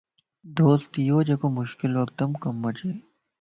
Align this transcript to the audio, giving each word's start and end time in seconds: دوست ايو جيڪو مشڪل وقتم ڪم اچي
دوست 0.57 0.91
ايو 0.99 1.19
جيڪو 1.29 1.47
مشڪل 1.59 1.91
وقتم 2.01 2.29
ڪم 2.43 2.57
اچي 2.69 2.89